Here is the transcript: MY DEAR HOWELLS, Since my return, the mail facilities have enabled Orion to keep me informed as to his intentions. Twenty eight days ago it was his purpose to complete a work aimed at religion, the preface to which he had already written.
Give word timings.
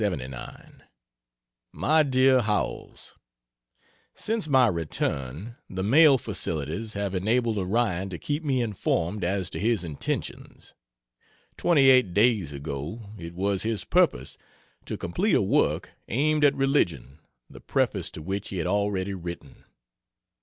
MY 1.71 2.01
DEAR 2.01 2.41
HOWELLS, 2.41 3.13
Since 4.15 4.47
my 4.47 4.65
return, 4.65 5.57
the 5.69 5.83
mail 5.83 6.17
facilities 6.17 6.93
have 6.93 7.13
enabled 7.13 7.59
Orion 7.59 8.09
to 8.09 8.17
keep 8.17 8.43
me 8.43 8.63
informed 8.63 9.23
as 9.23 9.51
to 9.51 9.59
his 9.59 9.83
intentions. 9.83 10.73
Twenty 11.55 11.91
eight 11.91 12.15
days 12.15 12.51
ago 12.51 13.09
it 13.19 13.35
was 13.35 13.61
his 13.61 13.83
purpose 13.85 14.39
to 14.85 14.97
complete 14.97 15.35
a 15.35 15.41
work 15.43 15.91
aimed 16.07 16.43
at 16.43 16.55
religion, 16.55 17.19
the 17.47 17.61
preface 17.61 18.09
to 18.09 18.23
which 18.23 18.49
he 18.49 18.57
had 18.57 18.65
already 18.65 19.13
written. 19.13 19.65